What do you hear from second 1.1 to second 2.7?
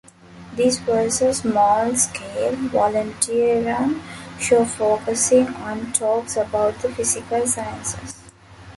a small scale,